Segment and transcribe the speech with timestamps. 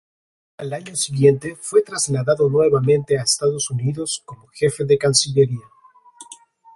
[0.57, 5.61] Al año siguiente fue trasladado nuevamente a Estados Unidos como Jefe de Cancillería.